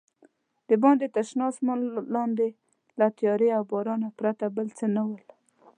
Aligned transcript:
دباندې 0.69 1.07
تر 1.15 1.23
شنه 1.29 1.45
اسمان 1.51 1.79
لاندې 2.15 2.47
له 2.99 3.07
تیارې 3.17 3.49
او 3.57 3.63
بارانه 3.71 4.09
پرته 4.19 4.45
بل 4.55 4.67
څه 4.77 4.85
نه 4.95 5.01
ول. 5.07 5.25